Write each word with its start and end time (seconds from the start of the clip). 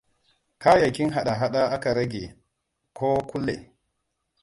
Kayakiin 0.61 1.11
haɗa-haɗa 1.13 1.51
da 1.51 1.59
dama 1.65 1.73
aka 1.75 1.93
rege 1.93 2.35
ko 2.93 3.21
kulle. 3.31 3.73